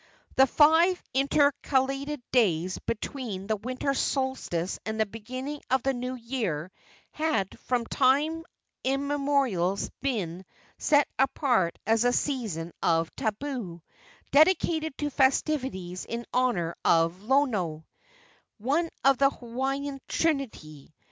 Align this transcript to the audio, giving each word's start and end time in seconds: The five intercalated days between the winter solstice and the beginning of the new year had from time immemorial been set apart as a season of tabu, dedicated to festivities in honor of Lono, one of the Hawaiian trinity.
The 0.35 0.47
five 0.47 0.99
intercalated 1.13 2.23
days 2.31 2.79
between 2.79 3.45
the 3.45 3.55
winter 3.55 3.93
solstice 3.93 4.79
and 4.83 4.99
the 4.99 5.05
beginning 5.05 5.61
of 5.69 5.83
the 5.83 5.93
new 5.93 6.15
year 6.15 6.71
had 7.11 7.59
from 7.59 7.85
time 7.85 8.43
immemorial 8.83 9.77
been 10.01 10.43
set 10.79 11.07
apart 11.19 11.77
as 11.85 12.03
a 12.03 12.11
season 12.13 12.73
of 12.81 13.15
tabu, 13.15 13.81
dedicated 14.31 14.97
to 14.97 15.11
festivities 15.11 16.05
in 16.05 16.25
honor 16.33 16.73
of 16.83 17.21
Lono, 17.21 17.85
one 18.57 18.89
of 19.03 19.19
the 19.19 19.29
Hawaiian 19.29 20.01
trinity. 20.07 20.95